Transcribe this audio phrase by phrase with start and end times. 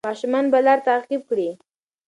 [0.09, 1.49] ماشومان به لار تعقیب کړي.